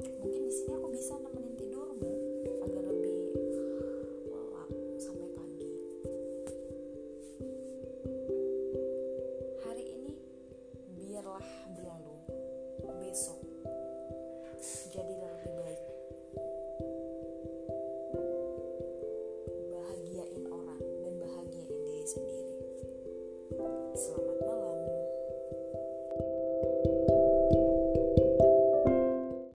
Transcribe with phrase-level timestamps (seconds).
[0.00, 2.08] mungkin di sini aku bisa nemenin tidurmu
[2.64, 3.36] agar lebih
[4.32, 5.68] lelap sampai pagi.
[9.60, 10.12] Hari ini
[10.96, 12.16] biarlah berlalu.
[13.04, 13.44] Besok
[14.88, 15.82] jadi lebih baik.
[19.68, 22.56] Bahagiain orang dan bahagiain diri sendiri.
[23.92, 24.27] Selamat